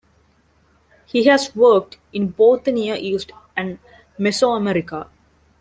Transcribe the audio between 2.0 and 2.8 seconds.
in both the